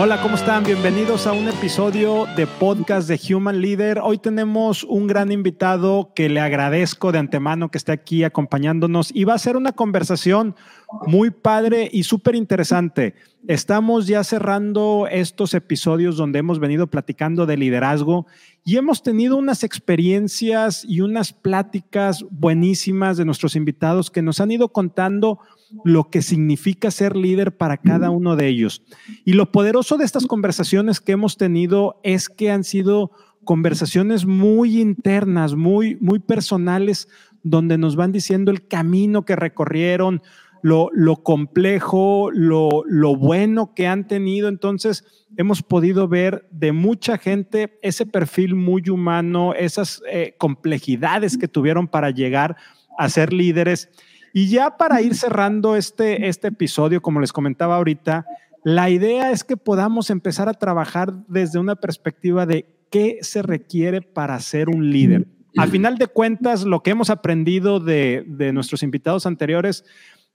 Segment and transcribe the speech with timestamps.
[0.00, 0.62] Hola, ¿cómo están?
[0.62, 3.98] Bienvenidos a un episodio de podcast de Human Leader.
[4.00, 9.24] Hoy tenemos un gran invitado que le agradezco de antemano que esté aquí acompañándonos y
[9.24, 10.54] va a ser una conversación
[11.08, 13.16] muy padre y súper interesante.
[13.48, 18.28] Estamos ya cerrando estos episodios donde hemos venido platicando de liderazgo
[18.64, 24.52] y hemos tenido unas experiencias y unas pláticas buenísimas de nuestros invitados que nos han
[24.52, 25.40] ido contando
[25.84, 28.82] lo que significa ser líder para cada uno de ellos.
[29.24, 33.10] Y lo poderoso de estas conversaciones que hemos tenido es que han sido
[33.44, 37.08] conversaciones muy internas, muy, muy personales,
[37.42, 40.22] donde nos van diciendo el camino que recorrieron,
[40.62, 44.48] lo, lo complejo, lo, lo, bueno que han tenido.
[44.48, 45.04] Entonces,
[45.36, 51.86] hemos podido ver de mucha gente ese perfil muy humano, esas eh, complejidades que tuvieron
[51.86, 52.56] para llegar
[52.98, 53.88] a ser líderes.
[54.38, 58.24] Y ya para ir cerrando este, este episodio, como les comentaba ahorita,
[58.62, 64.00] la idea es que podamos empezar a trabajar desde una perspectiva de qué se requiere
[64.00, 65.26] para ser un líder.
[65.56, 69.84] Al final de cuentas, lo que hemos aprendido de, de nuestros invitados anteriores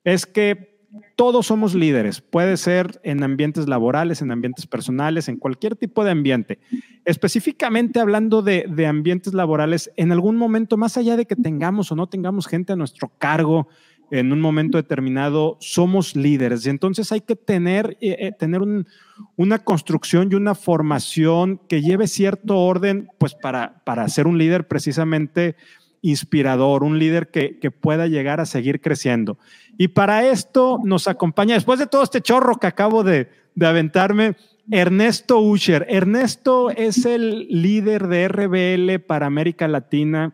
[0.04, 0.74] es que
[1.16, 2.22] todos somos líderes.
[2.22, 6.60] Puede ser en ambientes laborales, en ambientes personales, en cualquier tipo de ambiente.
[7.06, 11.96] Específicamente hablando de, de, ambientes laborales, en algún momento, más allá de que tengamos o
[11.96, 13.68] no tengamos gente a nuestro cargo,
[14.12, 16.66] en un momento determinado, somos líderes.
[16.66, 18.88] Y entonces hay que tener, eh, eh, tener un,
[19.36, 24.68] una construcción y una formación que lleve cierto orden, pues para, para ser un líder
[24.68, 25.56] precisamente
[26.02, 29.38] inspirador, un líder que, que, pueda llegar a seguir creciendo.
[29.78, 34.36] Y para esto nos acompaña, después de todo este chorro que acabo de, de aventarme,
[34.72, 35.86] Ernesto Usher.
[35.90, 40.34] Ernesto es el líder de RBL para América Latina.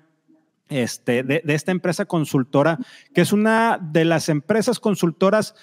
[0.69, 2.77] Este, de, esta empresa consultora,
[3.13, 5.55] que es una de las empresas consultoras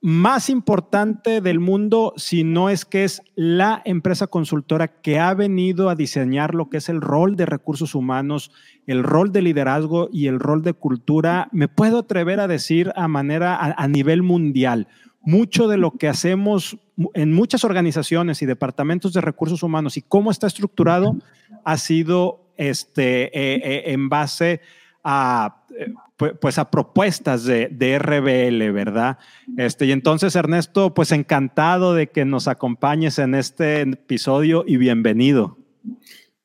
[0.00, 5.88] más importante del mundo, si no es que es la empresa consultora que ha venido
[5.88, 8.52] a diseñar lo que es el rol de recursos humanos,
[8.86, 13.08] el rol de liderazgo y el rol de cultura, me puedo atrever a decir a
[13.08, 14.86] manera a nivel mundial.
[15.22, 16.76] Mucho de lo que hacemos
[17.14, 21.16] en muchas organizaciones y departamentos de recursos humanos y cómo está estructurado
[21.64, 24.60] ha sido este, eh, eh, en base
[25.02, 25.92] a eh,
[26.40, 29.18] pues a propuestas de, de, RBL, ¿verdad?
[29.56, 35.58] Este, y entonces, Ernesto, pues encantado de que nos acompañes en este episodio y bienvenido.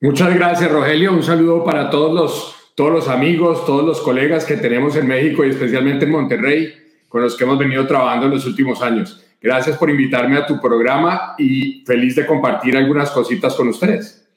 [0.01, 1.13] Muchas gracias, Rogelio.
[1.13, 5.45] Un saludo para todos los, todos los amigos, todos los colegas que tenemos en México
[5.45, 6.73] y especialmente en Monterrey,
[7.07, 9.23] con los que hemos venido trabajando en los últimos años.
[9.41, 14.28] Gracias por invitarme a tu programa y feliz de compartir algunas cositas con ustedes.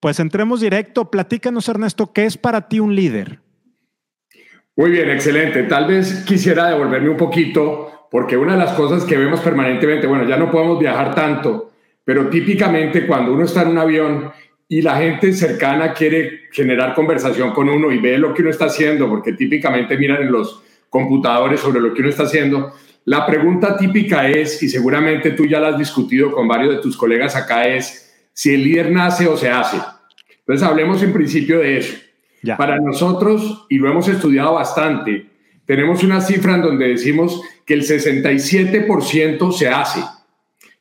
[0.00, 1.10] Pues entremos directo.
[1.10, 3.40] Platícanos, Ernesto, ¿qué es para ti un líder?
[4.76, 5.64] Muy bien, excelente.
[5.64, 10.24] Tal vez quisiera devolverme un poquito, porque una de las cosas que vemos permanentemente, bueno,
[10.24, 11.72] ya no podemos viajar tanto,
[12.04, 14.30] pero típicamente cuando uno está en un avión
[14.68, 18.66] y la gente cercana quiere generar conversación con uno y ve lo que uno está
[18.66, 22.72] haciendo, porque típicamente miran en los computadores sobre lo que uno está haciendo,
[23.04, 26.96] la pregunta típica es, y seguramente tú ya la has discutido con varios de tus
[26.96, 28.07] colegas acá, es
[28.38, 29.78] si el líder nace o se hace.
[30.38, 31.96] Entonces hablemos en principio de eso.
[32.40, 32.56] Ya.
[32.56, 35.26] Para nosotros, y lo hemos estudiado bastante,
[35.66, 40.04] tenemos una cifra en donde decimos que el 67% se hace,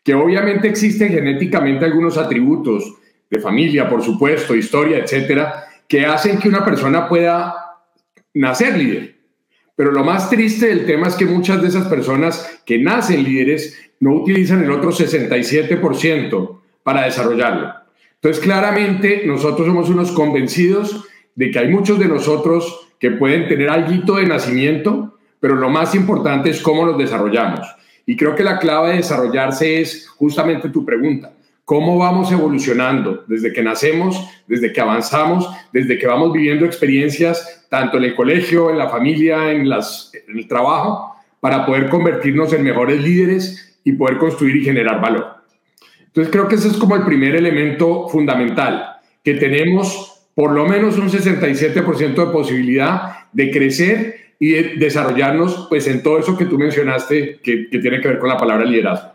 [0.03, 2.94] que obviamente existen genéticamente algunos atributos
[3.28, 7.56] de familia, por supuesto, historia, etcétera, que hacen que una persona pueda
[8.35, 9.16] nacer líder.
[9.75, 13.75] Pero lo más triste del tema es que muchas de esas personas que nacen líderes
[14.00, 17.73] no utilizan el otro 67% para desarrollarlo.
[18.15, 21.03] Entonces, claramente, nosotros somos unos convencidos
[21.35, 25.95] de que hay muchos de nosotros que pueden tener algo de nacimiento, pero lo más
[25.95, 27.59] importante es cómo nos desarrollamos.
[28.05, 31.33] Y creo que la clave de desarrollarse es justamente tu pregunta.
[31.65, 37.97] ¿Cómo vamos evolucionando desde que nacemos, desde que avanzamos, desde que vamos viviendo experiencias tanto
[37.97, 43.77] en el colegio, en la familia, en el trabajo, para poder convertirnos en mejores líderes
[43.83, 45.37] y poder construir y generar valor?
[46.17, 50.97] Entonces creo que ese es como el primer elemento fundamental, que tenemos por lo menos
[50.97, 56.57] un 67% de posibilidad de crecer y de desarrollarnos pues en todo eso que tú
[56.57, 59.11] mencionaste que, tiene que ver con la palabra liderazgo.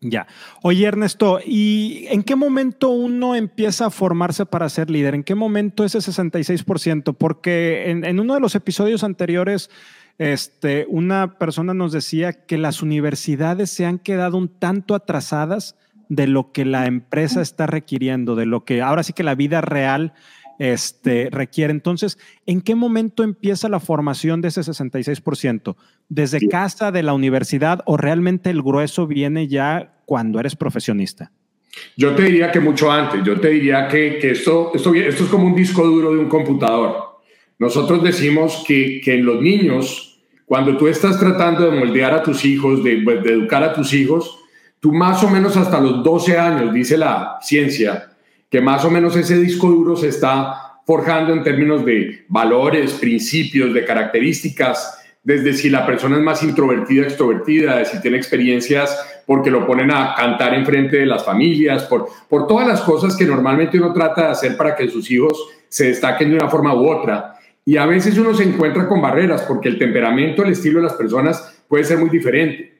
[0.00, 0.26] Ya.
[0.62, 5.14] Oye, Ernesto, ¿y en qué momento uno empieza a formarse para ser líder?
[5.14, 7.14] ¿En qué momento ese 66%?
[7.18, 9.68] Porque en, en uno de los episodios anteriores,
[10.16, 15.76] este, una persona nos decía que las universidades se han quedado un tanto atrasadas
[16.14, 19.62] de lo que la empresa está requiriendo, de lo que ahora sí que la vida
[19.62, 20.12] real
[20.58, 21.70] este, requiere.
[21.70, 25.74] Entonces, ¿en qué momento empieza la formación de ese 66%?
[26.10, 31.32] ¿Desde casa, de la universidad o realmente el grueso viene ya cuando eres profesionista?
[31.96, 35.30] Yo te diría que mucho antes, yo te diría que, que esto, esto, esto es
[35.30, 37.22] como un disco duro de un computador.
[37.58, 42.44] Nosotros decimos que, que en los niños, cuando tú estás tratando de moldear a tus
[42.44, 44.40] hijos, de, de educar a tus hijos,
[44.82, 48.10] tú más o menos hasta los 12 años, dice la ciencia,
[48.50, 53.72] que más o menos ese disco duro se está forjando en términos de valores, principios,
[53.72, 59.52] de características, desde si la persona es más introvertida, extrovertida, de si tiene experiencias porque
[59.52, 63.24] lo ponen a cantar en frente de las familias, por, por todas las cosas que
[63.24, 66.90] normalmente uno trata de hacer para que sus hijos se destaquen de una forma u
[66.90, 67.36] otra.
[67.64, 70.94] Y a veces uno se encuentra con barreras porque el temperamento, el estilo de las
[70.94, 72.71] personas puede ser muy diferente.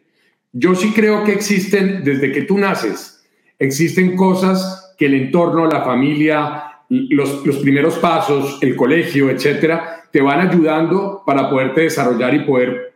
[0.52, 3.24] Yo sí creo que existen, desde que tú naces,
[3.58, 10.20] existen cosas que el entorno, la familia, los, los primeros pasos, el colegio, etcétera, te
[10.20, 12.92] van ayudando para poderte desarrollar y poder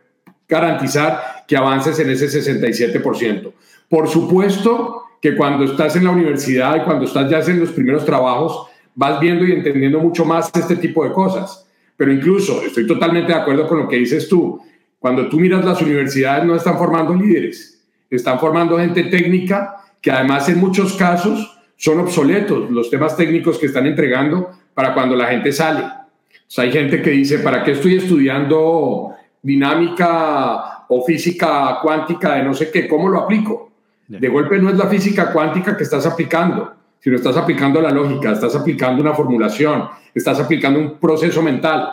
[0.47, 3.51] garantizar que avances en ese 67%.
[3.89, 8.05] Por supuesto que cuando estás en la universidad y cuando estás ya en los primeros
[8.05, 11.65] trabajos, vas viendo y entendiendo mucho más este tipo de cosas.
[11.95, 14.61] Pero incluso estoy totalmente de acuerdo con lo que dices tú.
[14.99, 20.47] Cuando tú miras las universidades no están formando líderes, están formando gente técnica que además
[20.49, 25.51] en muchos casos son obsoletos los temas técnicos que están entregando para cuando la gente
[25.51, 25.83] sale.
[25.83, 29.11] O hay gente que dice, ¿para qué estoy estudiando
[29.41, 32.87] dinámica o física cuántica de no sé qué?
[32.87, 33.71] ¿Cómo lo aplico?
[34.07, 38.31] De golpe no es la física cuántica que estás aplicando, sino estás aplicando la lógica,
[38.31, 41.89] estás aplicando una formulación, estás aplicando un proceso mental.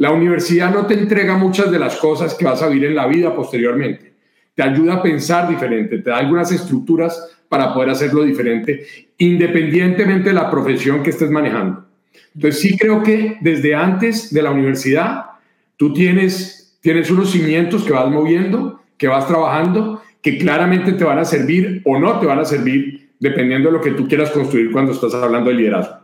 [0.00, 3.06] La universidad no te entrega muchas de las cosas que vas a vivir en la
[3.06, 4.14] vida posteriormente.
[4.54, 8.86] Te ayuda a pensar diferente, te da algunas estructuras para poder hacerlo diferente,
[9.18, 11.84] independientemente de la profesión que estés manejando.
[12.34, 15.32] Entonces sí creo que desde antes de la universidad
[15.76, 21.18] tú tienes, tienes unos cimientos que vas moviendo, que vas trabajando, que claramente te van
[21.18, 24.72] a servir o no te van a servir dependiendo de lo que tú quieras construir
[24.72, 25.99] cuando estás hablando de liderazgo.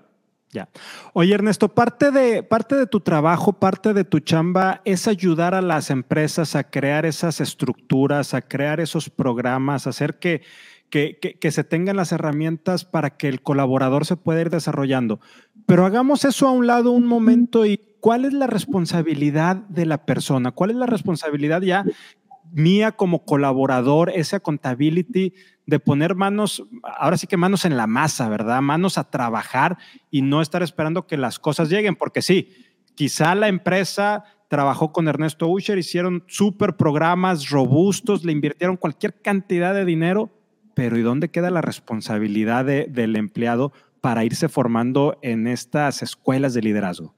[1.12, 5.62] Oye, Ernesto, parte de, parte de tu trabajo, parte de tu chamba es ayudar a
[5.62, 10.42] las empresas a crear esas estructuras, a crear esos programas, hacer que,
[10.90, 15.20] que, que, se tengan las herramientas para que el colaborador se pueda ir desarrollando.
[15.66, 20.06] Pero hagamos eso a un lado un momento y cuál es la responsabilidad de la
[20.06, 21.84] persona, cuál es la responsabilidad ya
[22.52, 25.34] mía como colaborador, esa accountability
[25.66, 28.62] de poner manos, ahora sí que manos en la masa, ¿verdad?
[28.62, 29.76] Manos a trabajar
[30.10, 32.52] y no estar esperando que las cosas lleguen, porque sí,
[32.94, 39.74] quizá la empresa trabajó con Ernesto Usher, hicieron súper programas robustos, le invirtieron cualquier cantidad
[39.74, 40.30] de dinero,
[40.74, 46.62] pero ¿y dónde queda la responsabilidad del empleado para irse formando en estas escuelas de
[46.62, 47.14] liderazgo?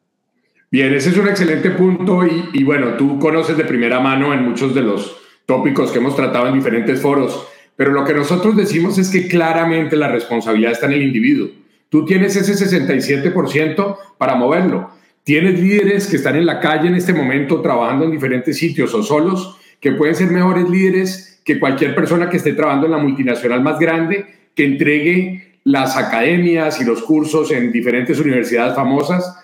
[0.70, 4.44] Bien, ese es un excelente punto y, y, bueno, tú conoces de primera mano en
[4.44, 5.16] muchos de los
[5.46, 7.46] tópicos que hemos tratado en diferentes foros,
[7.78, 11.48] pero lo que nosotros decimos es que claramente la responsabilidad está en el individuo.
[11.88, 14.90] Tú tienes ese 67% para moverlo.
[15.22, 19.04] Tienes líderes que están en la calle en este momento trabajando en diferentes sitios o
[19.04, 23.62] solos, que pueden ser mejores líderes que cualquier persona que esté trabajando en la multinacional
[23.62, 24.26] más grande,
[24.56, 29.38] que entregue las academias y los cursos en diferentes universidades famosas.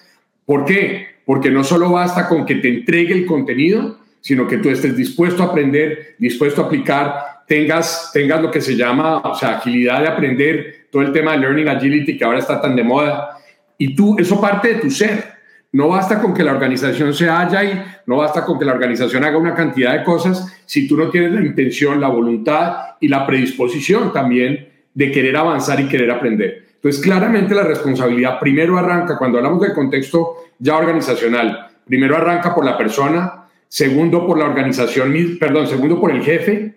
[0.44, 1.06] ¿Por qué?
[1.24, 5.44] Porque no solo basta con que te entregue el contenido, sino que tú estés dispuesto
[5.44, 10.08] a aprender, dispuesto a aplicar, tengas, tengas lo que se llama, o sea, agilidad de
[10.08, 13.38] aprender, todo el tema de Learning Agility que ahora está tan de moda.
[13.78, 15.34] Y tú, eso parte de tu ser.
[15.72, 19.24] No basta con que la organización se haya y no basta con que la organización
[19.24, 23.26] haga una cantidad de cosas si tú no tienes la intención, la voluntad y la
[23.26, 26.64] predisposición también de querer avanzar y querer aprender.
[26.76, 32.64] Entonces, claramente la responsabilidad primero arranca, cuando hablamos del contexto ya organizacional, primero arranca por
[32.64, 36.74] la persona, segundo por la organización, perdón, segundo por el jefe,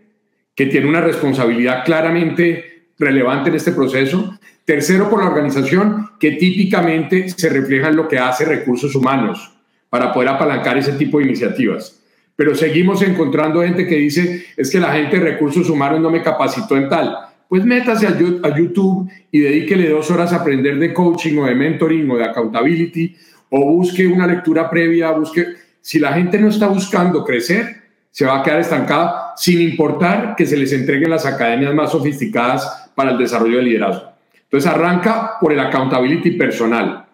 [0.58, 7.30] que tiene una responsabilidad claramente relevante en este proceso, Tercero, por la organización, que típicamente
[7.30, 9.56] se refleja en lo que hace recursos humanos
[9.90, 12.02] para poder apalancar ese tipo de iniciativas.
[12.36, 16.22] Pero seguimos encontrando gente que dice, es que la gente de recursos humanos no me
[16.22, 17.16] capacitó en tal.
[17.48, 22.12] Pues métase a YouTube y dedíquele dos horas a aprender de coaching o de mentoring
[22.12, 23.16] o de accountability
[23.52, 25.46] o busque una lectura previa, busque...
[25.80, 30.46] Si la gente no está buscando crecer, se va a quedar estancada sin importar que
[30.46, 34.12] se les entreguen las academias más sofisticadas para el desarrollo de liderazgo.
[34.44, 37.06] Entonces arranca por el accountability personal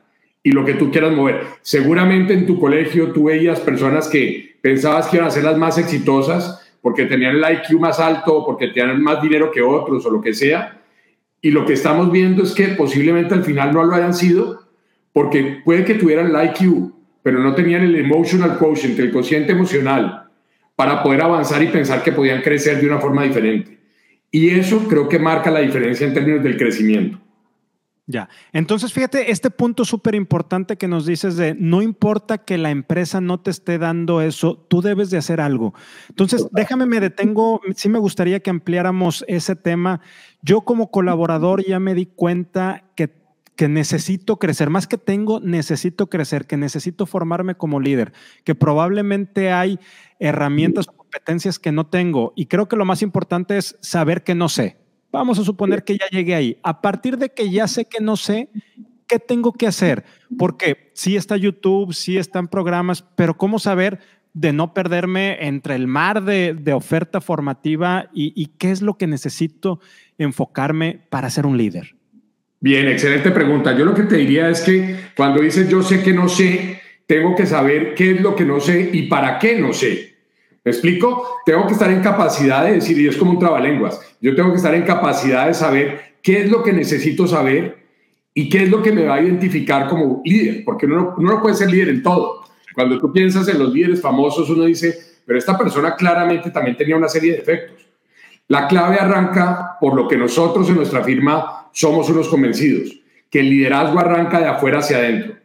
[0.44, 1.42] y lo que tú quieras mover.
[1.62, 5.78] Seguramente en tu colegio tú veías personas que pensabas que iban a ser las más
[5.78, 10.22] exitosas porque tenían el IQ más alto, porque tenían más dinero que otros o lo
[10.22, 10.82] que sea.
[11.42, 14.64] Y lo que estamos viendo es que posiblemente al final no lo hayan sido
[15.14, 20.23] porque puede que tuvieran el IQ, pero no tenían el emotional quotient, el cociente emocional,
[20.76, 23.80] para poder avanzar y pensar que podían crecer de una forma diferente.
[24.32, 27.20] Y eso creo que marca la diferencia en términos del crecimiento.
[28.06, 32.70] Ya, entonces fíjate, este punto súper importante que nos dices de no importa que la
[32.70, 35.74] empresa no te esté dando eso, tú debes de hacer algo.
[36.10, 40.02] Entonces, déjame, me detengo, sí me gustaría que ampliáramos ese tema.
[40.42, 43.10] Yo como colaborador ya me di cuenta que,
[43.56, 48.12] que necesito crecer, más que tengo, necesito crecer, que necesito formarme como líder,
[48.44, 49.80] que probablemente hay
[50.24, 54.48] herramientas competencias que no tengo y creo que lo más importante es saber que no
[54.48, 54.78] sé.
[55.12, 56.58] Vamos a suponer que ya llegué ahí.
[56.64, 58.50] A partir de que ya sé que no sé,
[59.06, 60.06] ¿qué tengo que hacer?
[60.38, 64.00] Porque sí está YouTube, sí están programas, pero ¿cómo saber
[64.34, 69.06] de no perderme entre el mar de, oferta formativa y, y, qué es lo que
[69.06, 69.80] necesito
[70.18, 71.96] enfocarme para ser un líder?
[72.62, 73.78] Bien, excelente pregunta.
[73.78, 77.36] Yo lo que te diría es que cuando dices yo sé que no sé, tengo
[77.36, 80.13] que saber qué es lo que no sé y para qué no sé.
[80.64, 81.28] ¿Me explico?
[81.46, 84.58] Tengo que estar en capacidad de decir, y es como un trabalenguas, yo tengo que
[84.58, 87.84] estar en capacidad de saber qué es lo que necesito saber
[88.34, 91.56] y qué es lo que me va a identificar como líder, porque uno, no puede
[91.56, 92.44] ser líder en todo.
[92.74, 96.96] Cuando tú piensas en los líderes famosos, uno dice, pero esta persona claramente también tenía
[96.96, 97.86] una serie de defectos.
[98.48, 103.50] La clave arranca por lo que nosotros en nuestra firma somos unos convencidos, que el
[103.50, 105.36] liderazgo arranca de afuera hacia adentro,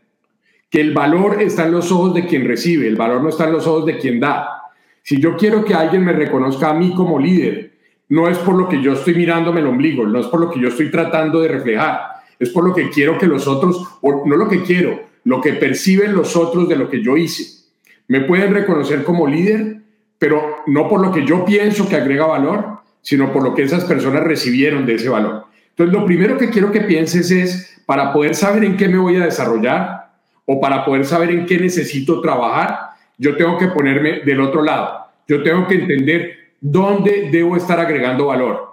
[0.70, 3.52] que el valor está en los ojos de quien recibe, el valor no está en
[3.52, 4.62] los ojos de quien da.
[5.08, 7.70] Si yo quiero que alguien me reconozca a mí como líder,
[8.10, 10.60] no es por lo que yo estoy mirándome el ombligo, no es por lo que
[10.60, 11.98] yo estoy tratando de reflejar,
[12.38, 15.54] es por lo que quiero que los otros, o no lo que quiero, lo que
[15.54, 17.70] perciben los otros de lo que yo hice.
[18.08, 19.78] Me pueden reconocer como líder,
[20.18, 23.86] pero no por lo que yo pienso que agrega valor, sino por lo que esas
[23.86, 25.46] personas recibieron de ese valor.
[25.70, 29.16] Entonces, lo primero que quiero que pienses es, para poder saber en qué me voy
[29.16, 30.10] a desarrollar
[30.44, 32.87] o para poder saber en qué necesito trabajar,
[33.18, 35.06] yo tengo que ponerme del otro lado.
[35.26, 38.68] Yo tengo que entender dónde debo estar agregando valor.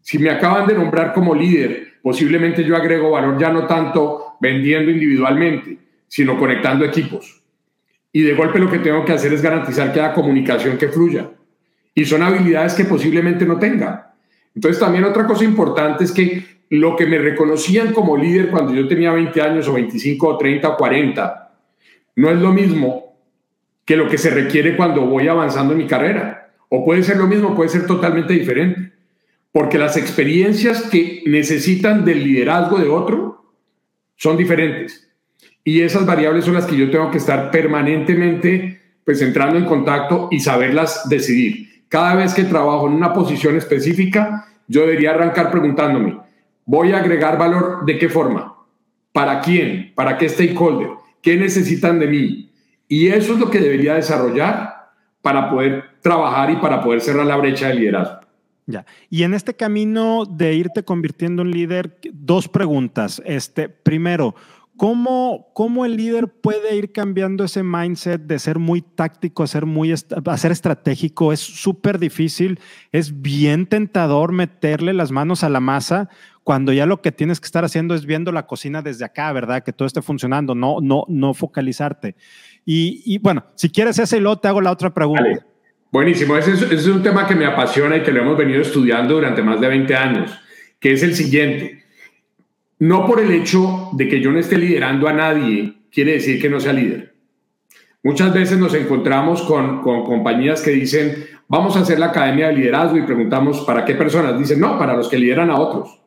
[0.00, 4.90] Si me acaban de nombrar como líder, posiblemente yo agrego valor ya no tanto vendiendo
[4.90, 5.78] individualmente,
[6.08, 7.42] sino conectando equipos.
[8.12, 11.30] Y de golpe lo que tengo que hacer es garantizar que haya comunicación que fluya.
[11.94, 14.14] Y son habilidades que posiblemente no tenga.
[14.54, 18.88] Entonces también otra cosa importante es que lo que me reconocían como líder cuando yo
[18.88, 21.54] tenía 20 años o 25 o 30 o 40,
[22.16, 23.05] no es lo mismo
[23.86, 26.50] que lo que se requiere cuando voy avanzando en mi carrera.
[26.68, 28.92] O puede ser lo mismo, puede ser totalmente diferente.
[29.52, 33.54] Porque las experiencias que necesitan del liderazgo de otro
[34.16, 35.08] son diferentes.
[35.64, 40.28] Y esas variables son las que yo tengo que estar permanentemente pues entrando en contacto
[40.32, 41.84] y saberlas decidir.
[41.88, 46.18] Cada vez que trabajo en una posición específica, yo debería arrancar preguntándome,
[46.64, 48.56] ¿voy a agregar valor de qué forma?
[49.12, 49.92] ¿Para quién?
[49.94, 50.88] ¿Para qué stakeholder?
[51.22, 52.45] ¿Qué necesitan de mí?
[52.88, 54.90] Y eso es lo que debería desarrollar
[55.22, 58.20] para poder trabajar y para poder cerrar la brecha de liderazgo.
[58.66, 58.84] Ya.
[59.10, 63.22] Y en este camino de irte convirtiendo en líder, dos preguntas.
[63.24, 64.34] Este, primero,
[64.76, 69.66] ¿cómo, ¿cómo el líder puede ir cambiando ese mindset de ser muy táctico a ser
[69.66, 71.32] muy a ser estratégico?
[71.32, 72.58] Es súper difícil,
[72.90, 76.08] es bien tentador meterle las manos a la masa
[76.46, 79.64] cuando ya lo que tienes que estar haciendo es viendo la cocina desde acá, ¿verdad?
[79.64, 82.14] Que todo esté funcionando, no, no, no focalizarte.
[82.64, 85.44] Y, bueno, si quieres ese y luego te hago la otra pregunta.
[85.90, 89.42] Buenísimo, ese es, un tema que me apasiona y que lo hemos venido estudiando durante
[89.42, 90.38] más de 20 años,
[90.78, 91.82] que es el siguiente.
[92.78, 96.48] No por el hecho de que yo no esté liderando a nadie, quiere decir que
[96.48, 97.12] no sea líder.
[98.04, 102.52] Muchas veces nos encontramos con, con compañías que dicen, vamos a hacer la academia de
[102.52, 104.38] liderazgo y preguntamos, ¿para qué personas?
[104.38, 106.05] Dicen, no, para los que lideran a otros.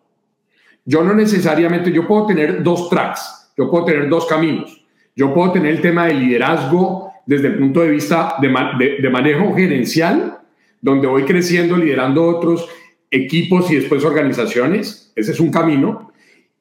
[0.85, 4.83] Yo no necesariamente, yo puedo tener dos tracks, yo puedo tener dos caminos.
[5.15, 10.39] Yo puedo tener el tema de liderazgo desde el punto de vista de, manejo gerencial,
[10.81, 12.67] donde voy creciendo, liderando otros
[13.11, 15.11] equipos y después organizaciones.
[15.15, 16.11] Ese es un camino.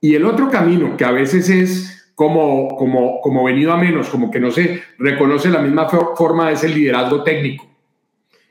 [0.01, 4.31] Y el otro camino, que a veces es como, como, como venido a menos, como
[4.31, 7.65] que no se reconoce la misma forma, es el liderazgo técnico.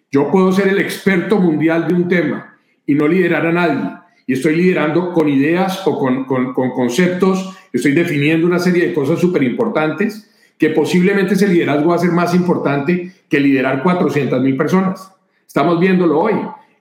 [0.09, 3.91] Yo puedo ser el experto mundial de un tema y no liderar a nadie.
[4.27, 8.93] Y estoy liderando con ideas o con, con, con conceptos estoy definiendo una serie de
[8.93, 14.41] cosas súper importantes que posiblemente ese liderazgo va a ser más importante que liderar 400
[14.41, 15.11] mil personas.
[15.45, 16.33] Estamos viéndolo hoy.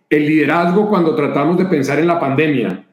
[0.08, 2.84] El liderazgo cuando tratamos de pensar en la pandemia,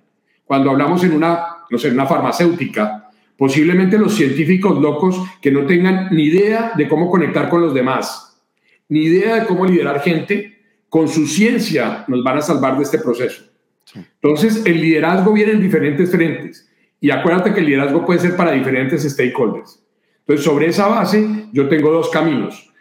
[0.45, 6.09] cuando hablamos en una, no sé, una farmacéutica, posiblemente los científicos locos que no tengan
[6.11, 8.41] ni idea de cómo conectar con los demás,
[8.89, 12.99] ni idea de cómo liderar gente, con su ciencia nos van a salvar de este
[12.99, 13.52] proceso.
[13.93, 16.69] Entonces, el liderazgo viene en diferentes frentes.
[16.99, 19.83] Y acuérdate que el liderazgo puede ser para diferentes stakeholders.
[20.19, 22.71] Entonces, sobre esa base, yo tengo dos caminos.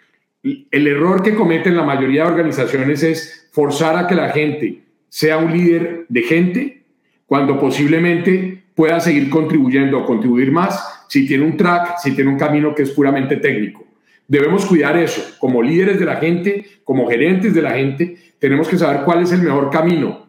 [0.42, 5.38] El error que cometen la mayoría de organizaciones es forzar a que la gente sea
[5.38, 6.82] un líder de gente
[7.26, 12.38] cuando posiblemente pueda seguir contribuyendo o contribuir más si tiene un track, si tiene un
[12.38, 13.84] camino que es puramente técnico.
[14.26, 15.22] Debemos cuidar eso.
[15.38, 19.32] Como líderes de la gente, como gerentes de la gente, tenemos que saber cuál es
[19.32, 20.21] el mejor camino,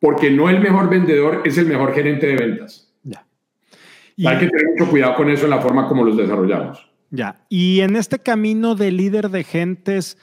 [0.00, 2.92] porque no el mejor vendedor es el mejor gerente de ventas.
[3.02, 3.26] Ya.
[4.26, 6.90] Hay que tener mucho cuidado con eso en la forma como los desarrollamos.
[7.10, 7.44] Ya.
[7.48, 10.16] Y en este camino de líder de gentes,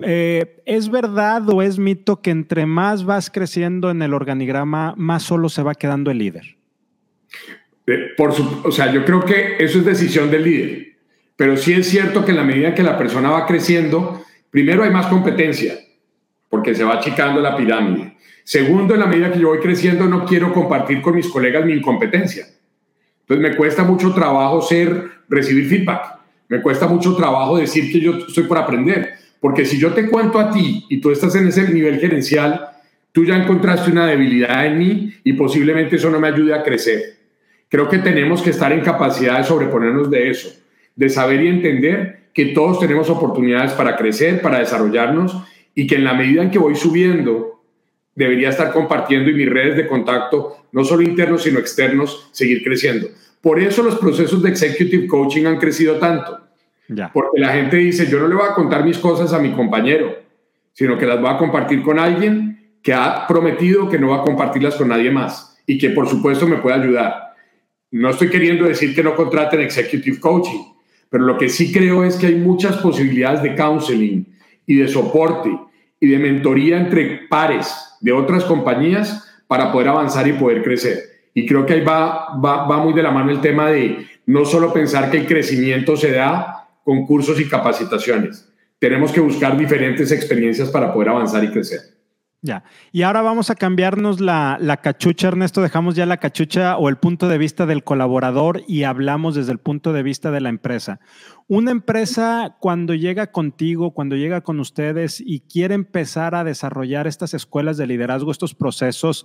[0.00, 5.22] eh, ¿Es verdad o es mito que entre más vas creciendo en el organigrama, más
[5.22, 6.56] solo se va quedando el líder?
[7.86, 10.96] Eh, por su, o sea, yo creo que eso es decisión del líder,
[11.36, 14.90] pero sí es cierto que en la medida que la persona va creciendo, primero hay
[14.90, 15.74] más competencia,
[16.48, 18.16] porque se va achicando la pirámide.
[18.44, 21.72] Segundo, en la medida que yo voy creciendo, no quiero compartir con mis colegas mi
[21.74, 22.46] incompetencia.
[23.20, 26.18] Entonces me cuesta mucho trabajo ser, recibir feedback.
[26.48, 30.38] Me cuesta mucho trabajo decir que yo estoy por aprender porque si yo te cuento
[30.38, 32.64] a ti y tú estás en ese nivel gerencial,
[33.10, 37.16] tú ya encontraste una debilidad en mí y posiblemente eso no me ayude a crecer.
[37.68, 40.48] Creo que tenemos que estar en capacidad de sobreponernos de eso,
[40.94, 45.36] de saber y entender que todos tenemos oportunidades para crecer, para desarrollarnos
[45.74, 47.51] y que en la medida en que voy subiendo,
[48.14, 53.08] debería estar compartiendo y mis redes de contacto, no solo internos, sino externos, seguir creciendo.
[53.40, 56.42] Por eso los procesos de executive coaching han crecido tanto
[57.12, 60.14] porque la gente dice, yo no le voy a contar mis cosas a mi compañero,
[60.72, 64.24] sino que las voy a compartir con alguien que ha prometido que no va a
[64.24, 67.34] compartirlas con nadie más y que por supuesto me puede ayudar.
[67.90, 70.64] No estoy queriendo decir que no contraten executive coaching,
[71.08, 74.26] pero lo que sí creo es que hay muchas posibilidades de counseling
[74.66, 75.50] y de soporte
[76.02, 80.98] y de mentoría entre pares de otras compañías para poder avanzar y poder crecer.
[81.32, 84.44] Y creo que ahí va, va, va muy de la mano el tema de no
[84.44, 88.48] solo pensar que el crecimiento se da concursos y capacitaciones.
[88.80, 91.80] Tenemos que buscar diferentes experiencias para poder avanzar y crecer.
[92.44, 92.64] Ya.
[92.90, 95.62] Y ahora vamos a cambiarnos la, la, cachucha, Ernesto.
[95.62, 99.58] Dejamos ya la cachucha o el punto de vista del colaborador y hablamos desde el
[99.58, 100.98] punto de vista de la empresa.
[101.46, 107.32] Una empresa cuando llega contigo, cuando llega con ustedes y quiere empezar a desarrollar estas
[107.32, 109.24] escuelas de liderazgo, estos procesos,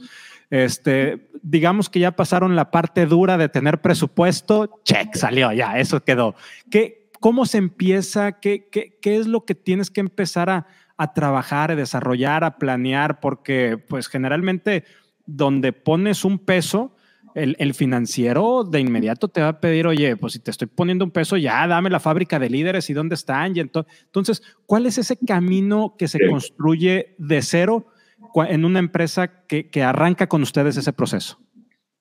[0.51, 6.03] este, digamos que ya pasaron la parte dura de tener presupuesto, check, salió, ya, eso
[6.03, 6.35] quedó.
[6.69, 8.33] ¿Qué, ¿Cómo se empieza?
[8.33, 12.57] ¿Qué, qué, qué es lo que tienes que empezar a, a, trabajar, a desarrollar, a
[12.57, 13.19] planear?
[13.19, 14.83] Porque pues generalmente
[15.25, 16.95] donde pones un peso,
[17.35, 21.05] el, el, financiero de inmediato te va a pedir, oye, pues si te estoy poniendo
[21.05, 23.55] un peso, ya dame la fábrica de líderes y dónde están.
[23.55, 27.87] Y entonces, ¿cuál es ese camino que se construye de cero
[28.35, 31.39] en una empresa que, que arranca con ustedes ese proceso?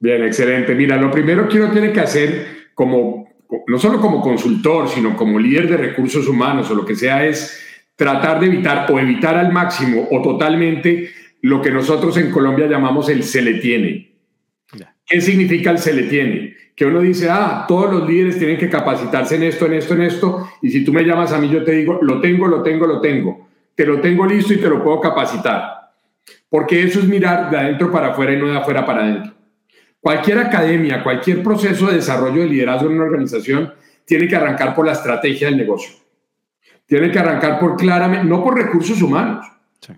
[0.01, 0.75] Bien, excelente.
[0.75, 3.27] Mira, lo primero que uno tiene que hacer como
[3.67, 7.66] no solo como consultor, sino como líder de recursos humanos o lo que sea, es
[7.97, 13.09] tratar de evitar o evitar al máximo o totalmente lo que nosotros en Colombia llamamos
[13.09, 14.13] el se le tiene.
[15.07, 16.57] ¿Qué significa el se le tiene?
[16.75, 20.03] Que uno dice, ah, todos los líderes tienen que capacitarse en esto, en esto, en
[20.03, 22.87] esto, y si tú me llamas a mí, yo te digo, lo tengo, lo tengo,
[22.87, 23.49] lo tengo.
[23.75, 25.93] Te lo tengo listo y te lo puedo capacitar.
[26.49, 29.33] Porque eso es mirar de adentro para afuera y no de afuera para adentro.
[30.01, 33.73] Cualquier academia, cualquier proceso de desarrollo de liderazgo en una organización
[34.05, 36.06] tiene que arrancar por la estrategia del negocio.
[36.87, 39.46] Tiene que arrancar por claramente, no por recursos humanos,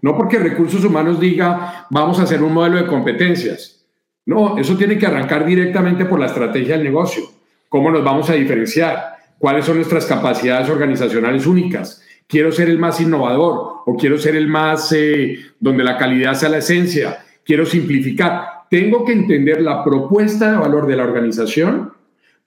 [0.03, 3.85] no porque recursos humanos diga vamos a hacer un modelo de competencias.
[4.27, 7.25] No, eso tiene que arrancar directamente por la estrategia del negocio.
[7.69, 9.17] ¿Cómo nos vamos a diferenciar?
[9.39, 12.03] ¿Cuáles son nuestras capacidades organizacionales únicas?
[12.27, 16.51] Quiero ser el más innovador o quiero ser el más eh, donde la calidad sea
[16.51, 17.25] la esencia.
[17.45, 21.93] Quiero simplificar tengo que entender la propuesta de valor de la organización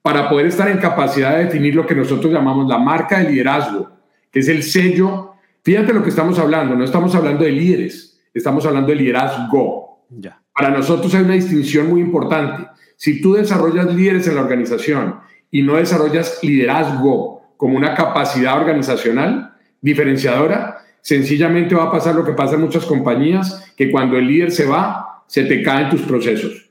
[0.00, 3.90] para poder estar en capacidad de definir lo que nosotros llamamos la marca de liderazgo,
[4.32, 5.34] que es el sello.
[5.62, 10.06] Fíjate lo que estamos hablando, no estamos hablando de líderes, estamos hablando de liderazgo.
[10.10, 10.40] Ya.
[10.52, 12.66] Para nosotros hay una distinción muy importante.
[12.96, 19.54] Si tú desarrollas líderes en la organización y no desarrollas liderazgo como una capacidad organizacional
[19.80, 24.50] diferenciadora, sencillamente va a pasar lo que pasa en muchas compañías, que cuando el líder
[24.50, 26.62] se va, se te caen tus procesos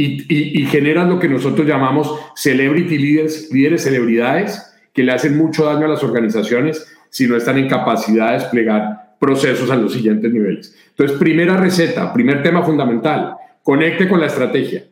[0.00, 4.67] y, y, generas lo que nosotros llamamos celebrity leaders, líderes celebridades,
[4.98, 9.14] que le hacen mucho daño a las organizaciones si no están en capacidad de desplegar
[9.20, 10.76] procesos a los siguientes niveles.
[10.88, 14.86] Entonces, primera receta, primer tema fundamental, conecte con la estrategia.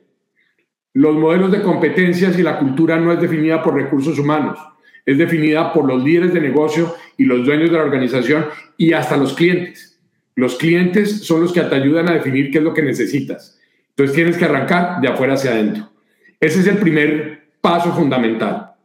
[0.93, 4.61] Los modelos de competencias y la cultura no es definida por recursos humanos,
[5.05, 9.17] es definida por los líderes de negocio y los dueños de la organización y hasta
[9.17, 9.99] los clientes.
[10.37, 13.59] Los clientes son los que te ayudan a definir qué es lo que necesitas.
[13.89, 15.91] Entonces tienes que arrancar de afuera hacia adentro.
[16.39, 18.76] Ese es el primer paso fundamental.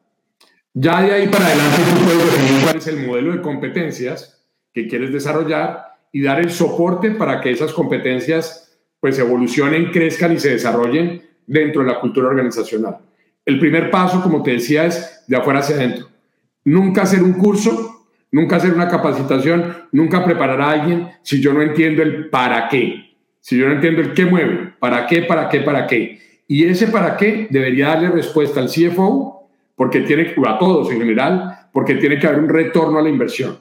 [0.73, 4.41] Ya de ahí para adelante tú puedes definir cuál es el modelo de competencias
[4.73, 10.39] que quieres desarrollar y dar el soporte para que esas competencias pues evolucionen, crezcan y
[10.39, 12.99] se desarrollen dentro de la cultura organizacional.
[13.45, 16.07] El primer paso, como te decía, es de afuera hacia adentro.
[16.63, 21.62] Nunca hacer un curso, nunca hacer una capacitación, nunca preparar a alguien si yo no
[21.62, 25.62] entiendo el para qué, si yo no entiendo el qué mueve, para qué, para qué,
[25.62, 26.19] para qué.
[26.47, 29.40] Y ese para qué debería darle respuesta al CFO,
[29.75, 33.57] porque tiene, a todos en general, porque tiene que haber un retorno a la inversión.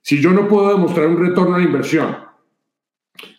[0.00, 2.16] Si yo no puedo demostrar un retorno a la inversión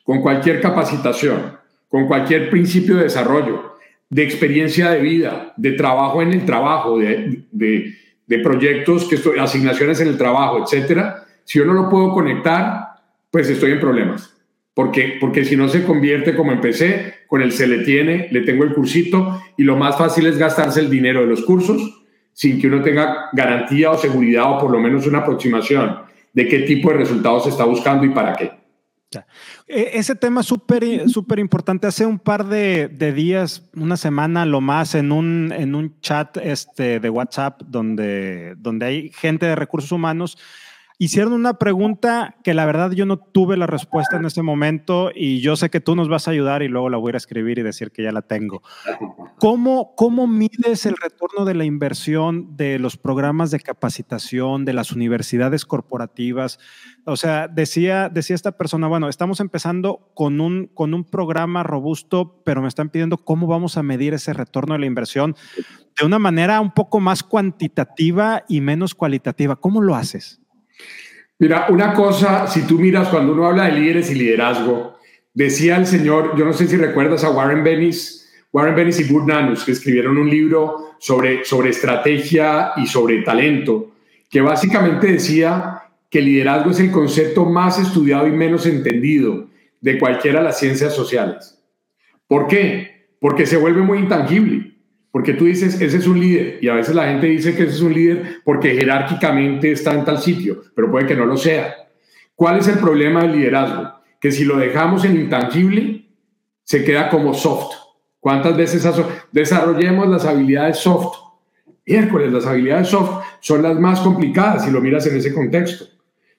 [0.03, 3.77] con cualquier capacitación, con cualquier principio de desarrollo,
[4.10, 9.99] de experiencia de vida, de trabajo en el trabajo, de, de, proyectos, que estoy, asignaciones
[10.01, 12.88] en el trabajo, etcétera, si yo no lo puedo conectar,
[13.32, 14.34] pues estoy en problemas.
[14.73, 18.63] Porque, porque si no se convierte como empecé, con el se le tiene, le tengo
[18.63, 22.03] el cursito y lo más fácil es gastarse el dinero de los cursos
[22.38, 26.60] sin que uno tenga garantía o seguridad o por lo menos una aproximación de qué
[26.60, 28.52] tipo de resultados se está buscando y para qué.
[29.67, 31.88] E, ese tema súper súper importante.
[31.88, 37.00] Hace un par de, días, una semana lo más, en un, en un chat este,
[37.00, 40.38] de WhatsApp donde, donde hay gente de recursos humanos,
[40.99, 45.41] hicieron una pregunta que la verdad yo no tuve la respuesta en ese momento y
[45.41, 47.63] yo sé que tú nos vas a ayudar y luego la voy a escribir y
[47.63, 48.63] decir que ya la tengo.
[49.38, 54.91] ¿Cómo, cómo mides el retorno de la inversión de los programas de capacitación, de las
[54.91, 56.60] universidades corporativas?
[57.05, 62.41] O sea, decía, decía esta persona, bueno, estamos empezando con un, con un programa robusto,
[62.43, 65.36] pero me están pidiendo cómo vamos a medir ese retorno de la inversión
[65.99, 69.55] de una manera un poco más cuantitativa y menos cualitativa.
[69.55, 70.41] ¿Cómo lo haces?
[71.39, 74.97] Mira, una cosa, si tú miras cuando uno habla de líderes y liderazgo,
[75.33, 79.27] decía el señor, yo no sé si recuerdas a Warren Bennis, Warren Bennis y Burt
[79.63, 83.91] que escribieron un libro sobre, sobre estrategia y sobre talento,
[84.29, 89.47] que básicamente decía que liderazgo es el concepto más estudiado y menos entendido
[89.79, 91.61] de cualquiera de las ciencias sociales.
[92.27, 93.07] ¿Por qué?
[93.19, 94.66] Porque se vuelve muy intangible.
[95.17, 97.71] Porque tú dices, ese es un líder, y a veces la gente dice que ese
[97.71, 101.73] es un líder porque jerárquicamente está en tal sitio, pero puede que no lo sea.
[102.36, 103.93] ¿Cuál es el problema del liderazgo?
[104.21, 106.06] Que si lo dejamos en intangible,
[106.62, 107.75] se queda como soft.
[108.19, 108.88] ¿Cuántas veces
[109.32, 111.17] desarrollemos las habilidades soft?
[111.84, 115.86] Miércoles, las habilidades soft son las más complicadas si lo miras en ese contexto.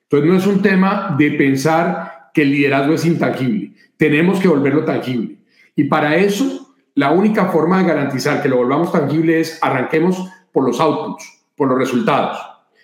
[0.04, 3.72] Entonces no es un tema de pensar que el liderazgo es intangible.
[3.96, 5.34] Tenemos que volverlo tangible.
[5.74, 6.67] Y para eso
[6.98, 11.68] la única forma de garantizar que lo volvamos tangible es arranquemos por los outputs, por
[11.68, 12.40] los resultados.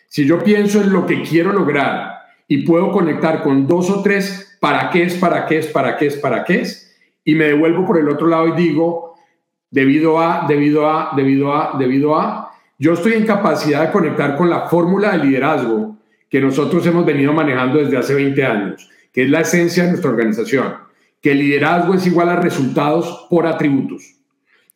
[0.07, 4.57] Si yo pienso en lo que quiero lograr y puedo conectar con dos o tres
[4.61, 7.85] para qué es, para qué es, para qué es, para qué es, y me devuelvo
[7.85, 9.17] por el otro lado y digo,
[9.69, 14.49] debido a, debido a, debido a, debido a, yo estoy en capacidad de conectar con
[14.49, 15.97] la fórmula de liderazgo
[16.31, 20.11] que nosotros hemos venido manejando desde hace 20 años, que es la esencia de nuestra
[20.13, 20.84] organización
[21.25, 24.17] que liderazgo es igual a resultados por atributos.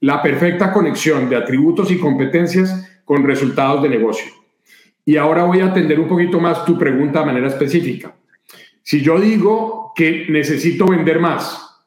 [0.01, 4.33] La perfecta conexión de atributos y competencias con resultados de negocio.
[5.05, 8.17] Y ahora voy a atender un poquito más tu pregunta de manera específica.
[8.83, 11.85] Si yo digo que necesito vender más,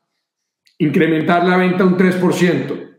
[0.78, 2.90] incrementar la venta un 3%,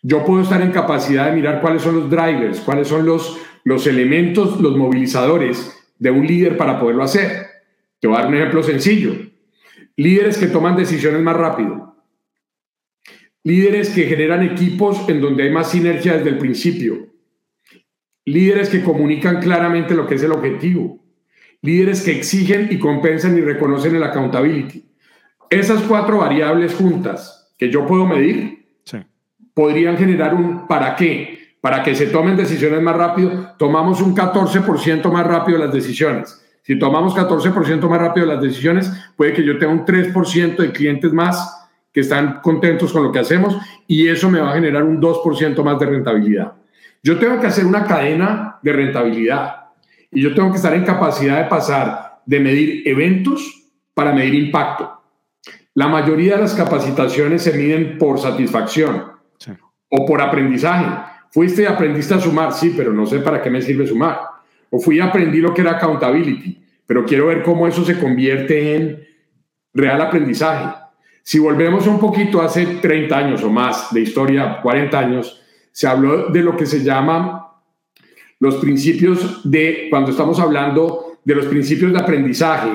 [0.00, 3.84] yo puedo estar en capacidad de mirar cuáles son los drivers, cuáles son los, los
[3.88, 7.46] elementos, los movilizadores de un líder para poderlo hacer.
[7.98, 9.31] Te voy a dar un ejemplo sencillo.
[9.96, 11.96] Líderes que toman decisiones más rápido.
[13.44, 17.08] Líderes que generan equipos en donde hay más sinergia desde el principio.
[18.24, 21.04] Líderes que comunican claramente lo que es el objetivo.
[21.60, 24.84] Líderes que exigen y compensan y reconocen el accountability.
[25.50, 28.62] Esas cuatro variables juntas que yo puedo medir
[29.54, 31.56] podrían generar un para qué.
[31.60, 36.78] Para que se tomen decisiones más rápido, tomamos un 14% más rápido las decisiones si
[36.78, 41.68] tomamos 14% más rápido las decisiones, puede que yo tenga un 3% de clientes más
[41.92, 45.62] que están contentos con lo que hacemos y eso me va a generar un 2%
[45.64, 46.52] más de rentabilidad.
[47.02, 49.56] Yo tengo que hacer una cadena de rentabilidad
[50.12, 55.00] y yo tengo que estar en capacidad de pasar de medir eventos para medir impacto.
[55.74, 59.10] La mayoría de las capacitaciones se miden por satisfacción
[59.88, 60.86] o por aprendizaje.
[61.30, 64.32] Fuiste y aprendiste a sumar, sí, pero no sé para qué me sirve sumar
[64.74, 68.74] o fui y aprendí lo que era accountability, pero quiero ver cómo eso se convierte
[68.74, 69.06] en
[69.74, 70.74] real aprendizaje.
[71.22, 76.30] Si volvemos un poquito hace 30 años o más de historia, 40 años, se habló
[76.30, 77.52] de lo que se llama
[78.40, 82.70] los principios de, cuando estamos hablando de los principios de aprendizaje,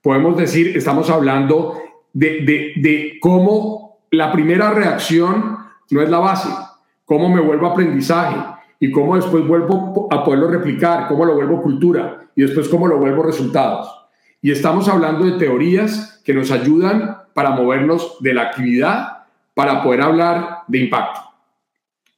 [0.00, 1.78] podemos decir, estamos hablando
[2.14, 5.58] de, de, de cómo la primera reacción
[5.90, 6.48] no es la base,
[7.04, 8.36] cómo me vuelvo aprendizaje,
[8.80, 12.98] y cómo después vuelvo a poderlo replicar, cómo lo vuelvo cultura y después cómo lo
[12.98, 13.88] vuelvo resultados.
[14.42, 20.02] y estamos hablando de teorías que nos ayudan para movernos de la actividad para poder
[20.02, 21.20] hablar de impacto.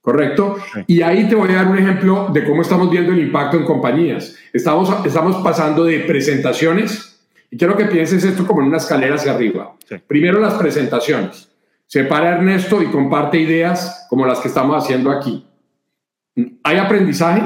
[0.00, 0.56] ¿Correcto?
[0.86, 3.64] Y ahí te voy a dar un ejemplo de cómo estamos viendo el impacto en
[3.64, 4.36] compañías.
[4.52, 7.16] Estamos, estamos pasando de presentaciones,
[7.50, 9.74] y quiero que pienses esto como en una escalera hacia arriba.
[10.06, 11.48] Primero las presentaciones.
[11.86, 15.46] Separa Ernesto y comparte ideas como las que estamos haciendo aquí.
[16.62, 17.42] ¿Hay aprendizaje?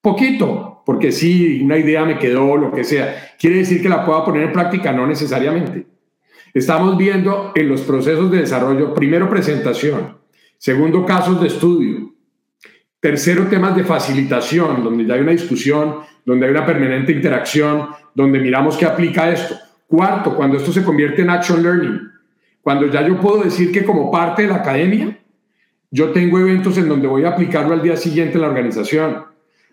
[0.00, 3.34] Poquito, porque sí, una idea me quedó, lo que sea.
[3.38, 4.92] ¿Quiere decir que la pueda poner en práctica?
[4.92, 5.86] No necesariamente.
[6.54, 10.16] Estamos viendo en los procesos de desarrollo, primero presentación,
[10.58, 12.14] segundo casos de estudio,
[12.98, 18.38] tercero temas de facilitación, donde ya hay una discusión, donde hay una permanente interacción, donde
[18.38, 19.54] miramos qué aplica esto.
[19.86, 22.10] Cuarto, cuando esto se convierte en action learning,
[22.62, 25.18] cuando ya yo puedo decir que como parte de la academia,
[25.96, 29.24] yo tengo eventos en donde voy a aplicarlo al día siguiente en la organización.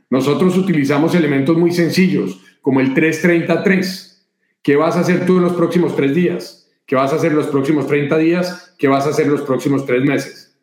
[0.09, 4.25] Nosotros utilizamos elementos muy sencillos, como el 333.
[4.61, 6.71] ¿Qué vas a hacer tú en los próximos tres días?
[6.85, 8.73] ¿Qué vas a hacer en los próximos 30 días?
[8.79, 10.57] ¿Qué vas a hacer en los próximos tres meses?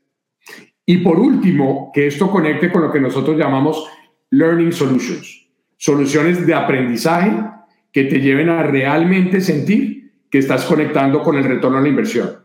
[0.87, 3.87] Y por último, que esto conecte con lo que nosotros llamamos
[4.31, 5.47] Learning Solutions,
[5.77, 7.33] soluciones de aprendizaje
[7.93, 12.40] que te lleven a realmente sentir que estás conectando con el retorno a la inversión.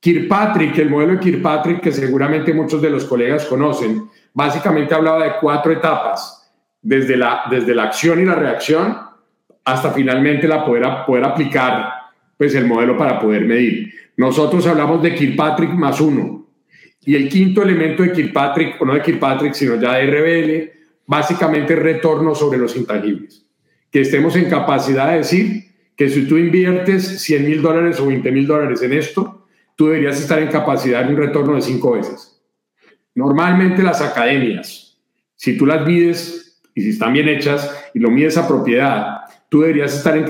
[0.00, 5.32] Kirkpatrick, el modelo de Kirkpatrick, que seguramente muchos de los colegas conocen, básicamente hablaba de
[5.40, 8.96] cuatro etapas, desde la, desde la acción y la reacción
[9.64, 11.92] hasta finalmente la poder, poder aplicar
[12.36, 13.92] pues, el modelo para poder medir.
[14.16, 16.46] Nosotros hablamos de Kirkpatrick más uno.
[17.04, 21.74] Y el quinto elemento de Kirkpatrick, o no de Kirkpatrick, sino ya de RBL, básicamente
[21.74, 23.44] retorno sobre los intangibles.
[23.90, 25.64] Que estemos en capacidad de decir
[25.96, 29.37] que si tú inviertes 100 mil dólares o 20 mil dólares en esto,
[29.78, 32.42] tú deberías estar en capacidad de un retorno de cinco veces.
[33.14, 34.98] Normalmente las academias,
[35.36, 39.60] si tú las mides y si están bien hechas y lo mides a propiedad, tú
[39.60, 40.24] deberías estar en,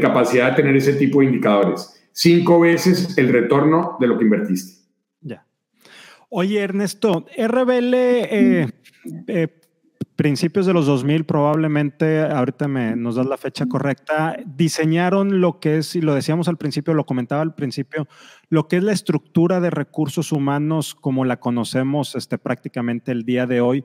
[0.00, 2.08] capacidad de tener ese tipo de indicadores.
[2.12, 4.84] Cinco veces el retorno de lo que invertiste.
[5.20, 5.44] Ya.
[6.28, 8.68] Oye, Ernesto, RBL eh,
[9.26, 9.48] eh,
[10.16, 15.78] principios de los 2000 probablemente, ahorita me, nos das la fecha correcta, diseñaron lo que
[15.78, 18.06] es, y lo decíamos al principio, lo comentaba al principio,
[18.48, 23.46] lo que es la estructura de recursos humanos como la conocemos este, prácticamente el día
[23.46, 23.84] de hoy,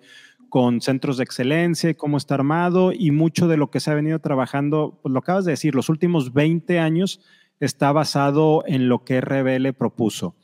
[0.50, 4.20] con centros de excelencia, cómo está armado y mucho de lo que se ha venido
[4.20, 7.22] trabajando, pues lo acabas de decir, los últimos 20 años
[7.60, 10.36] está basado en lo que RBL propuso.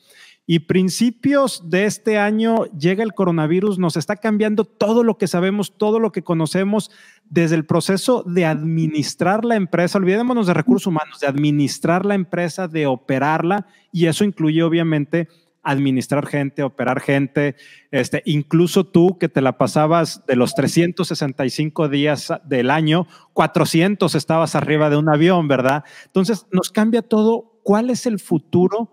[0.48, 5.76] Y principios de este año llega el coronavirus, nos está cambiando todo lo que sabemos,
[5.78, 6.92] todo lo que conocemos,
[7.30, 12.68] desde el proceso de administrar la empresa, olvidémonos de recursos humanos, de administrar la empresa,
[12.68, 15.28] de operarla, y eso incluye obviamente
[15.66, 17.56] administrar gente, operar gente,
[17.90, 24.56] este, incluso tú que te la pasabas de los 365 días del año, 400 estabas
[24.56, 25.84] arriba de un avión, ¿verdad?
[26.06, 27.60] Entonces nos cambia todo.
[27.64, 28.92] ¿Cuál es el futuro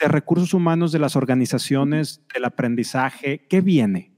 [0.00, 3.46] de recursos humanos de las organizaciones, del aprendizaje?
[3.48, 4.12] ¿Qué viene?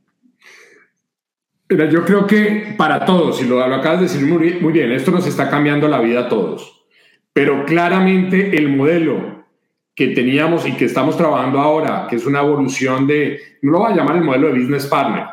[1.68, 5.10] Mira, yo creo que para todos, y lo, acabas de decir muy, muy bien, esto
[5.10, 6.84] nos está cambiando la vida a todos,
[7.32, 9.46] pero claramente el modelo
[9.94, 13.92] que teníamos y que estamos trabajando ahora, que es una evolución de, no lo voy
[13.92, 15.24] a llamar el modelo de business partner,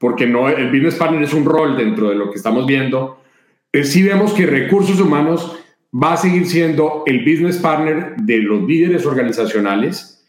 [0.00, 3.22] porque no, el business partner es un rol dentro de lo que estamos viendo,
[3.72, 5.61] si sí vemos que recursos humanos
[5.92, 10.24] va a seguir siendo el business partner de los líderes organizacionales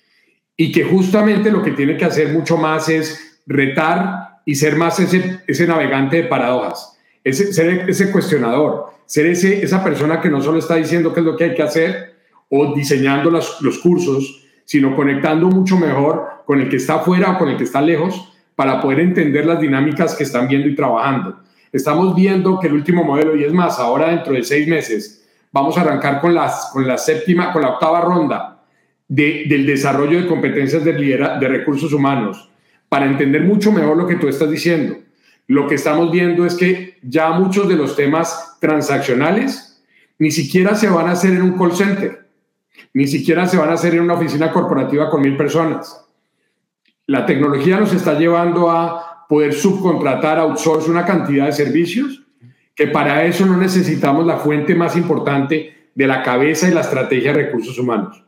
[0.57, 4.99] y que justamente lo que tiene que hacer mucho más es retar y ser más
[4.99, 10.41] ese, ese navegante de paradojas, ese, ser ese cuestionador, ser ese, esa persona que no
[10.41, 12.13] solo está diciendo qué es lo que hay que hacer
[12.49, 17.37] o diseñando los, los cursos, sino conectando mucho mejor con el que está afuera o
[17.37, 21.39] con el que está lejos para poder entender las dinámicas que están viendo y trabajando.
[21.71, 25.22] Estamos viendo que el último modelo, y es más, ahora dentro de seis meses,
[25.53, 28.63] vamos a arrancar con, las, con la séptima, con la octava ronda
[29.07, 32.49] de, del desarrollo de competencias de, de recursos humanos
[32.89, 34.97] para entender mucho mejor lo que tú estás diciendo.
[35.47, 39.83] Lo que estamos viendo es que ya muchos de los temas transaccionales
[40.17, 42.27] ni siquiera se van a hacer en un call center,
[42.93, 46.05] ni siquiera se van a hacer en una oficina corporativa con mil personas.
[47.05, 52.22] La tecnología nos está llevando a poder subcontratar, outsource una cantidad de servicios
[52.75, 57.33] que para eso no necesitamos la fuente más importante de la cabeza y la estrategia
[57.33, 58.23] de recursos humanos.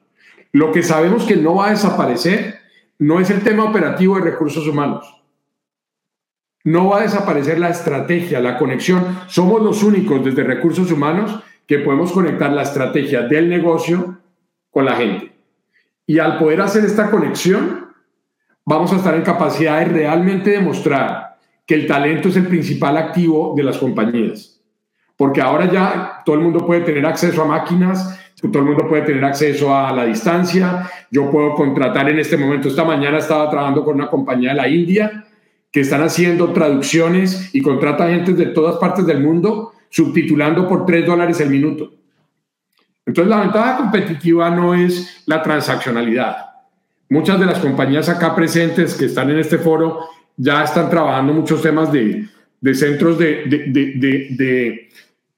[0.51, 2.59] Lo que sabemos que no va a desaparecer
[2.99, 5.21] no es el tema operativo de recursos humanos.
[6.63, 9.19] No va a desaparecer la estrategia, la conexión.
[9.27, 14.19] Somos los únicos desde recursos humanos que podemos conectar la estrategia del negocio
[14.71, 15.33] con la gente.
[16.07, 17.87] Y al poder hacer esta conexión,
[18.63, 21.34] vamos a estar en capacidad de realmente demostrar
[21.65, 24.51] que el talento es el principal activo de las compañías.
[25.17, 29.03] porque ahora ya todo el mundo puede tener acceso a máquinas, todo el mundo puede
[29.03, 30.89] tener acceso a la distancia.
[31.09, 34.67] Yo puedo contratar en este momento, esta mañana estaba trabajando con una compañía de la
[34.67, 35.25] India
[35.71, 41.05] que están haciendo traducciones y contrata gente de todas partes del mundo subtitulando por 3
[41.05, 41.91] dólares el minuto.
[43.05, 46.37] Entonces la ventaja competitiva no es la transaccionalidad.
[47.09, 49.99] Muchas de las compañías acá presentes que están en este foro
[50.37, 52.27] ya están trabajando muchos temas de,
[52.61, 54.89] de centros de, de,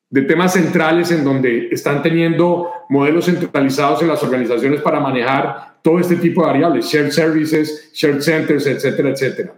[0.09, 5.99] de, temas centrales en donde están teniendo modelos centralizados en las organizaciones para manejar todo
[5.99, 9.53] este tipo de variables, shared services, shared centers, etcétera, etcétera.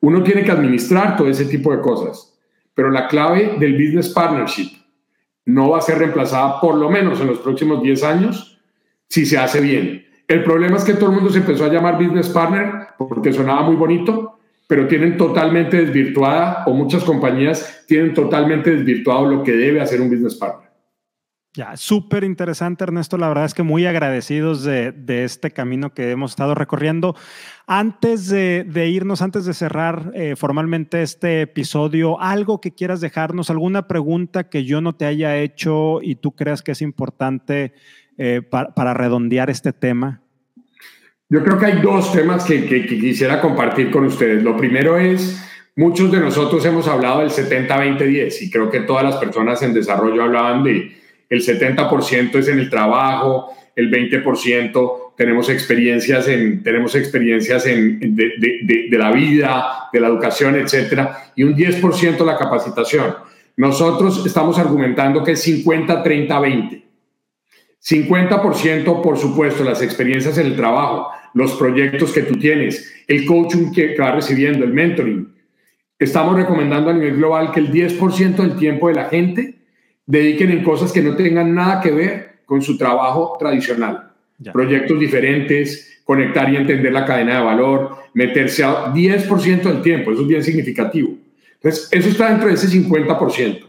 [0.00, 2.34] Uno tiene que administrar todo ese tipo de cosas,
[2.74, 4.70] pero la clave del business partnership
[5.44, 8.58] no va a ser reemplazada por lo menos en los próximos 10 años
[9.08, 10.06] si se hace bien.
[10.26, 13.62] El problema es que todo el mundo se empezó a llamar business partner porque sonaba
[13.62, 14.38] muy bonito,
[14.70, 20.08] pero tienen totalmente desvirtuada o muchas compañías tienen totalmente desvirtuado lo que debe hacer un
[20.08, 20.70] business partner.
[21.52, 23.18] Ya, súper interesante, Ernesto.
[23.18, 27.16] La verdad es que muy agradecidos de, este camino que hemos estado recorriendo.
[27.66, 33.88] Antes de, irnos, antes de cerrar eh, formalmente este episodio, algo que quieras dejarnos, alguna
[33.88, 37.72] pregunta que yo no te haya hecho y tú creas que es importante
[38.18, 40.22] eh, para redondear este tema.
[41.32, 44.42] Yo creo que hay dos temas que, quisiera compartir con ustedes.
[44.42, 45.40] Lo primero es,
[45.76, 50.24] muchos de nosotros hemos hablado del 70-20-10 y creo que todas las personas en desarrollo
[50.24, 57.64] hablaban de el 70% es en el trabajo, el 20% tenemos experiencias en, tenemos experiencias
[57.64, 63.14] en, de, de, de, la vida, de la educación, etcétera, y un 10% la capacitación.
[63.56, 66.82] Nosotros estamos argumentando que es 50-30-20.
[67.82, 73.72] 50% por supuesto las experiencias en el trabajo, los proyectos que tú tienes, el coaching
[73.72, 75.32] que, vas recibiendo, el mentoring.
[75.98, 79.54] Estamos recomendando a nivel global que el 10% del tiempo de la gente
[80.06, 84.12] dediquen en cosas que no tengan nada que ver con su trabajo tradicional.
[84.52, 90.22] Proyectos diferentes, conectar y entender la cadena de valor, meterse a 10% del tiempo, eso
[90.22, 91.10] es bien significativo.
[91.54, 93.66] Entonces, eso está dentro de ese 50%.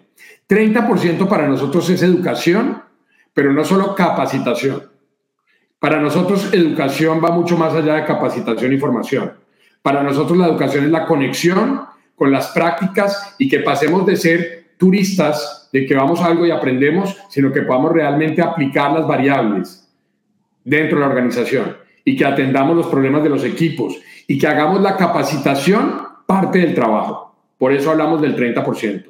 [0.47, 2.81] 30% para nosotros es educación,
[3.33, 4.90] pero no solo capacitación.
[5.81, 9.33] Para nosotros educación va mucho más allá de capacitación y formación.
[9.81, 11.81] Para nosotros la educación es la conexión
[12.15, 16.51] con las prácticas y que pasemos de ser turistas, de que vamos a algo y
[16.51, 19.91] aprendemos, sino que podamos realmente aplicar las variables
[20.63, 24.81] dentro de la organización y que atendamos los problemas de los equipos y que hagamos
[24.81, 27.35] la capacitación parte del trabajo.
[27.57, 29.05] Por eso hablamos del 30%.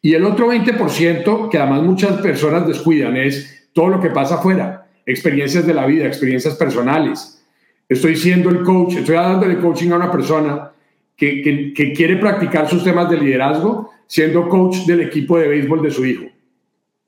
[0.00, 4.81] Y el otro 20%, que además muchas personas descuidan, es todo lo que pasa afuera
[5.06, 7.44] experiencias de la vida, experiencias personales.
[7.88, 10.70] Estoy siendo el coach, estoy dándole coaching a una persona
[11.16, 15.90] que, que, quiere practicar sus temas de liderazgo siendo coach del equipo de béisbol de
[15.90, 16.24] su hijo.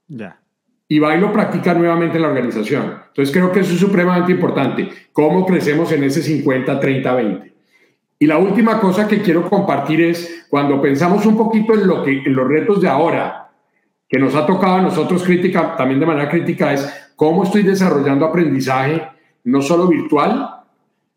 [0.08, 0.38] Ya.
[0.86, 2.98] Y va y lo practica nuevamente en la organización.
[3.08, 4.88] Entonces creo que eso es supremamente importante.
[5.12, 7.54] ¿Cómo crecemos en ese 50, 30, 20?
[8.18, 12.22] Y la última cosa que quiero compartir es cuando pensamos un poquito en, lo que,
[12.24, 13.50] en los retos de ahora,
[14.08, 18.26] que nos ha tocado a nosotros crítica, también de manera crítica, es cómo estoy desarrollando
[18.26, 19.02] aprendizaje
[19.44, 20.62] no solo virtual,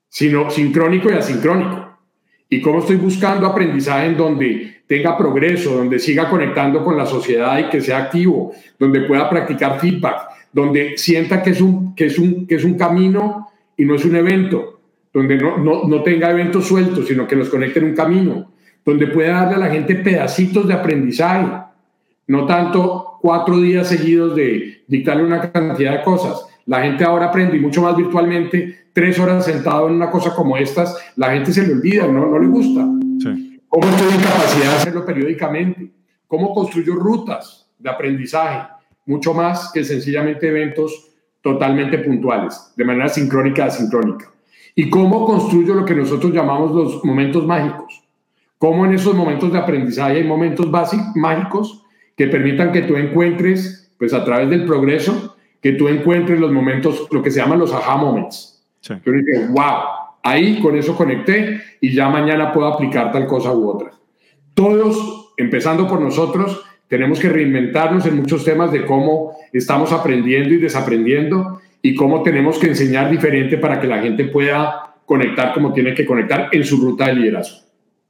[0.09, 1.87] sino sincrónico y asincrónico.
[2.49, 7.59] Y cómo estoy buscando aprendizaje en donde tenga progreso, donde siga conectando con la sociedad
[7.59, 12.17] y que sea activo, donde pueda practicar feedback, donde sienta que es un, que es
[12.17, 14.79] un, que es un camino y no es un evento,
[15.13, 18.51] donde no, no, no tenga eventos sueltos, sino que conecte en un camino,
[18.85, 21.47] donde pueda darle a la gente pedacitos de aprendizaje,
[22.27, 26.45] no tanto cuatro días seguidos de dictarle una cantidad de cosas.
[26.65, 30.57] La gente ahora aprende y mucho más virtualmente, tres horas sentado en una cosa como
[30.57, 32.81] estas, la gente se le olvida, no, no le gusta.
[33.69, 35.91] ¿Cómo estoy en capacidad de hacerlo periódicamente?
[36.27, 38.67] ¿Cómo construyo rutas de aprendizaje?
[39.05, 41.11] Mucho más que sencillamente eventos
[41.41, 44.29] totalmente puntuales, de manera sincrónica asincrónica.
[44.75, 48.03] ¿Y cómo construyo lo que nosotros llamamos los momentos mágicos?
[48.57, 51.83] ¿Cómo en esos momentos de aprendizaje hay momentos básicos, mágicos
[52.17, 57.07] que permitan que tú encuentres, pues a través del progreso, que tú encuentres los momentos,
[57.11, 58.65] lo que se llaman los aha moments.
[58.81, 58.93] Sí.
[59.05, 59.83] Yo dije, wow,
[60.23, 63.91] ahí con eso conecté y ya mañana puedo aplicar tal cosa u otra.
[64.55, 70.57] Todos, empezando por nosotros, tenemos que reinventarnos en muchos temas de cómo estamos aprendiendo y
[70.57, 75.93] desaprendiendo y cómo tenemos que enseñar diferente para que la gente pueda conectar como tiene
[75.93, 77.59] que conectar en su ruta de liderazgo.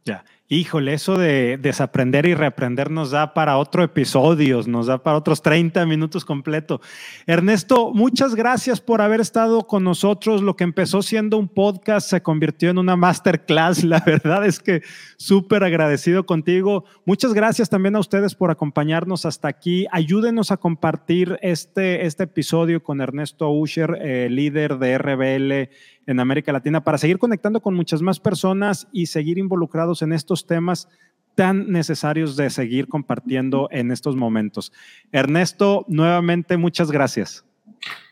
[0.05, 0.23] Ya.
[0.49, 5.41] Híjole, eso de desaprender y reaprender nos da para otro episodio, nos da para otros
[5.41, 6.79] 30 minutos completo.
[7.25, 10.41] Ernesto, muchas gracias por haber estado con nosotros.
[10.41, 13.83] Lo que empezó siendo un podcast se convirtió en una masterclass.
[13.83, 14.83] La verdad es que
[15.17, 16.85] súper agradecido contigo.
[17.03, 19.85] Muchas gracias también a ustedes por acompañarnos hasta aquí.
[19.91, 25.69] Ayúdenos a compartir este, este episodio con Ernesto Usher, eh, líder de RBL
[26.07, 30.47] en América Latina para seguir conectando con muchas más personas y seguir involucrados en estos
[30.47, 30.89] temas
[31.35, 34.73] tan necesarios de seguir compartiendo en estos momentos.
[35.11, 37.45] Ernesto, nuevamente muchas gracias.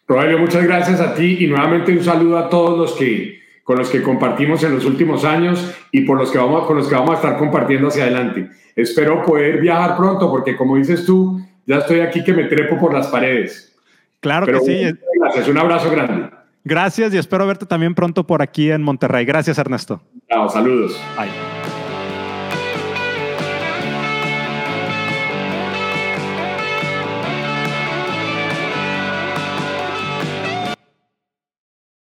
[0.08, 3.90] Rogelio, muchas gracias a ti y nuevamente un saludo a todos los que con los
[3.90, 7.10] que compartimos en los últimos años y por los que vamos, con los que vamos
[7.10, 8.48] a estar compartiendo hacia adelante.
[8.76, 12.94] Espero poder viajar pronto porque como dices tú, ya estoy aquí que me trepo por
[12.94, 13.76] las paredes.
[14.20, 15.00] Claro que sí.
[15.20, 16.35] Gracias, un abrazo grande.
[16.66, 19.24] Gracias y espero verte también pronto por aquí en Monterrey.
[19.24, 20.02] Gracias, Ernesto.
[20.28, 21.00] Chao, saludos.
[21.16, 21.55] Bye.